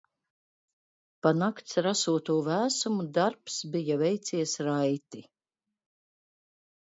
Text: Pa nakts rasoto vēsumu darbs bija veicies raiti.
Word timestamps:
Pa 1.25 1.31
nakts 1.41 1.75
rasoto 1.87 2.37
vēsumu 2.47 3.05
darbs 3.17 3.59
bija 3.75 3.99
veicies 4.05 4.55
raiti. 4.69 5.21